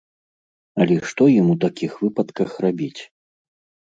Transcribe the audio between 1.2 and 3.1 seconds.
ім у такіх выпадках рабіць?